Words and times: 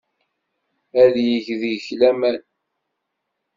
Ad 1.03 1.15
yeg 1.29 1.45
deg-k 1.61 1.87
laman. 1.99 2.37